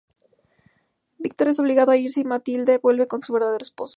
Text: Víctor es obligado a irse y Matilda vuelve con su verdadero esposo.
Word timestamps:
Víctor 1.19 1.49
es 1.49 1.59
obligado 1.59 1.91
a 1.91 1.95
irse 1.97 2.21
y 2.21 2.23
Matilda 2.23 2.75
vuelve 2.79 3.05
con 3.07 3.21
su 3.21 3.33
verdadero 3.33 3.61
esposo. 3.61 3.89